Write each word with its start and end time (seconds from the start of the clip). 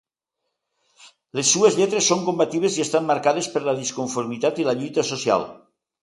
Les 1.39 1.49
seues 1.55 1.75
lletres 1.81 2.07
són 2.11 2.23
combatives 2.29 2.77
i 2.79 2.83
estan 2.85 3.05
marcades 3.09 3.49
per 3.57 3.61
la 3.67 3.75
disconformitat 3.81 4.63
i 4.63 4.65
la 4.69 4.75
lluita 4.79 5.05
social. 5.11 5.47